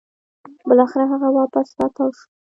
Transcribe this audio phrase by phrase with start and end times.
[0.69, 2.25] بلاخره هغه واپس راتاو شوه